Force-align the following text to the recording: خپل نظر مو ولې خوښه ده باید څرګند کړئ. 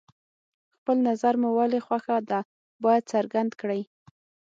خپل 0.75 0.97
نظر 1.09 1.33
مو 1.41 1.49
ولې 1.57 1.79
خوښه 1.85 2.17
ده 2.29 2.39
باید 2.83 3.03
څرګند 3.13 3.51
کړئ. 3.61 3.81